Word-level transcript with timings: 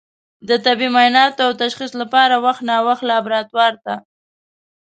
د 0.47 0.49
طبي 0.65 0.87
معایناتو 0.95 1.41
او 1.47 1.51
تشخیص 1.63 1.91
لپاره 2.01 2.35
وخت 2.45 2.61
نا 2.69 2.77
وخت 2.87 3.03
لابراتوار 3.09 3.73
ته 3.83 3.95